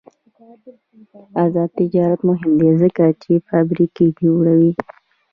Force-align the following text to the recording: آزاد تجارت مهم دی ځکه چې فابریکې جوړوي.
آزاد 1.43 1.69
تجارت 1.79 2.19
مهم 2.29 2.51
دی 2.59 2.69
ځکه 2.81 3.03
چې 3.21 3.31
فابریکې 3.47 4.07
جوړوي. 4.21 4.71